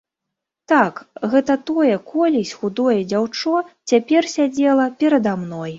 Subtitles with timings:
[0.71, 1.01] Так,
[1.33, 3.55] гэта тое колісь худое дзяўчо
[3.95, 5.69] цяпер сядзела перада мной.